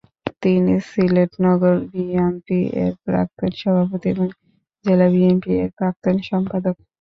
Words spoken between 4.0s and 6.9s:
এবং জেলা বিএনপি এর প্রাক্তন সম্পাদক।